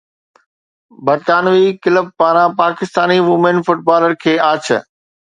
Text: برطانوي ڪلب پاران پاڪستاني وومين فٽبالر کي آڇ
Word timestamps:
برطانوي 1.07 1.67
ڪلب 1.83 2.07
پاران 2.21 2.49
پاڪستاني 2.61 3.17
وومين 3.27 3.57
فٽبالر 3.67 4.13
کي 4.25 4.33
آڇ 4.49 4.65